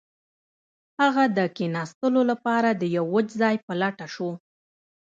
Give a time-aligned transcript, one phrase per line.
[0.99, 4.29] هغه د کښیناستلو لپاره د یو وچ ځای په لټه شو